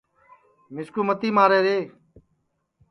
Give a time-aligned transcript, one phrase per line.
[0.73, 1.77] مِسکُو متی مارے رے